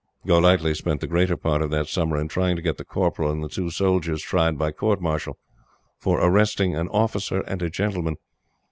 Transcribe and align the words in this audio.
Golightly 0.25 0.73
spent 0.73 0.99
the 0.99 1.05
greater 1.05 1.37
part 1.37 1.61
of 1.61 1.69
that 1.69 1.85
summer 1.87 2.17
in 2.19 2.27
trying 2.27 2.55
to 2.55 2.61
get 2.63 2.77
the 2.77 2.83
Corporal 2.83 3.29
and 3.29 3.43
the 3.43 3.47
two 3.47 3.69
soldiers 3.69 4.23
tried 4.23 4.57
by 4.57 4.71
Court 4.71 4.99
Martial 4.99 5.37
for 5.99 6.19
arresting 6.19 6.75
an 6.75 6.87
"officer 6.89 7.41
and 7.41 7.61
a 7.61 7.69
gentleman." 7.69 8.15